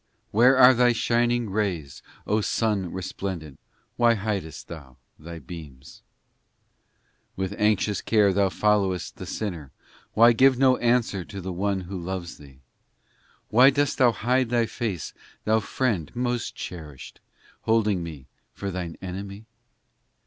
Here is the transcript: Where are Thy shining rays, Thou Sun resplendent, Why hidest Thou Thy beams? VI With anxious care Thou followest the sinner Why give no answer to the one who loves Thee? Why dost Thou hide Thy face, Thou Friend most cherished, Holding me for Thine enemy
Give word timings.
Where 0.31 0.57
are 0.57 0.73
Thy 0.73 0.93
shining 0.93 1.51
rays, 1.51 2.01
Thou 2.25 2.41
Sun 2.41 2.91
resplendent, 2.91 3.59
Why 3.97 4.15
hidest 4.15 4.67
Thou 4.67 4.97
Thy 5.19 5.37
beams? 5.37 6.01
VI 6.01 7.01
With 7.35 7.53
anxious 7.59 8.01
care 8.01 8.33
Thou 8.33 8.49
followest 8.49 9.17
the 9.17 9.27
sinner 9.27 9.69
Why 10.15 10.33
give 10.33 10.57
no 10.57 10.77
answer 10.77 11.23
to 11.25 11.39
the 11.39 11.53
one 11.53 11.81
who 11.81 11.99
loves 11.99 12.39
Thee? 12.39 12.61
Why 13.49 13.69
dost 13.69 13.99
Thou 13.99 14.11
hide 14.11 14.49
Thy 14.49 14.65
face, 14.65 15.13
Thou 15.45 15.59
Friend 15.59 16.09
most 16.15 16.55
cherished, 16.55 17.19
Holding 17.65 18.01
me 18.01 18.25
for 18.55 18.71
Thine 18.71 18.97
enemy 19.03 19.45